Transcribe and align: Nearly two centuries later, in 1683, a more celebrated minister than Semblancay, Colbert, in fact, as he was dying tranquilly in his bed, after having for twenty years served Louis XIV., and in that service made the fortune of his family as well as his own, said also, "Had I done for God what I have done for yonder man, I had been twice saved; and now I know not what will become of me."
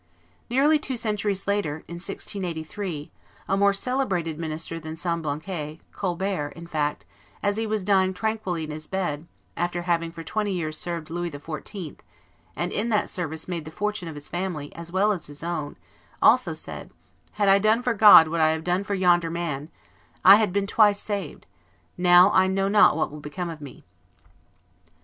Nearly 0.49 0.79
two 0.79 0.97
centuries 0.97 1.45
later, 1.45 1.83
in 1.87 1.97
1683, 2.01 3.11
a 3.47 3.55
more 3.55 3.71
celebrated 3.71 4.39
minister 4.39 4.79
than 4.79 4.95
Semblancay, 4.95 5.79
Colbert, 5.91 6.53
in 6.55 6.65
fact, 6.65 7.05
as 7.43 7.55
he 7.57 7.67
was 7.67 7.83
dying 7.83 8.11
tranquilly 8.11 8.63
in 8.63 8.71
his 8.71 8.87
bed, 8.87 9.27
after 9.55 9.83
having 9.83 10.11
for 10.11 10.23
twenty 10.23 10.53
years 10.53 10.75
served 10.75 11.11
Louis 11.11 11.29
XIV., 11.29 11.99
and 12.55 12.71
in 12.71 12.89
that 12.89 13.11
service 13.11 13.47
made 13.47 13.63
the 13.63 13.69
fortune 13.69 14.07
of 14.07 14.15
his 14.15 14.27
family 14.27 14.75
as 14.75 14.91
well 14.91 15.11
as 15.11 15.27
his 15.27 15.43
own, 15.43 15.75
said 15.75 15.81
also, 16.19 16.55
"Had 17.33 17.47
I 17.47 17.59
done 17.59 17.83
for 17.83 17.93
God 17.93 18.27
what 18.27 18.41
I 18.41 18.49
have 18.49 18.63
done 18.63 18.83
for 18.83 18.95
yonder 18.95 19.29
man, 19.29 19.69
I 20.25 20.37
had 20.37 20.51
been 20.51 20.65
twice 20.65 20.99
saved; 20.99 21.45
and 21.95 22.03
now 22.05 22.31
I 22.33 22.47
know 22.47 22.67
not 22.67 22.97
what 22.97 23.11
will 23.11 23.19
become 23.19 23.51
of 23.51 23.61
me." 23.61 23.83